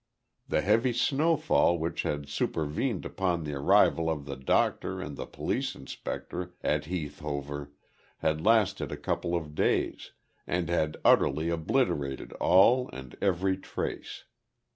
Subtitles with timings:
[0.47, 5.75] The heavy snowfall which had supervened upon the arrival of the doctor and the police
[5.75, 7.71] inspector at Heath Hover
[8.17, 10.11] had lasted a couple of days,
[10.47, 14.23] and had utterly obliterated all and every trace.